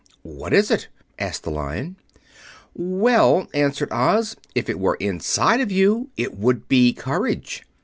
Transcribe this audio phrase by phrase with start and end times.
[0.23, 0.87] "What is it?"
[1.19, 1.95] asked the Lion.
[2.73, 7.63] "Well," answered Oz, "if it were inside of you, it would be courage.